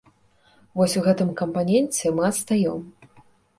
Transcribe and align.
Вось 0.81 0.95
у 1.01 1.03
гэтым 1.09 1.29
кампаненце 1.43 2.05
мы 2.17 2.27
адстаём. 2.33 2.83